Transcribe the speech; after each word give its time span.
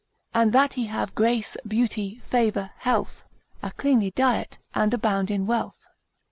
And 0.33 0.51
that 0.51 0.73
he 0.73 0.87
have 0.87 1.13
grace, 1.13 1.55
beauty, 1.63 2.23
favour, 2.25 2.71
health, 2.77 3.23
A 3.61 3.69
cleanly 3.69 4.09
diet, 4.09 4.57
and 4.73 4.91
abound 4.95 5.29
in 5.29 5.45
wealth. 5.45 5.87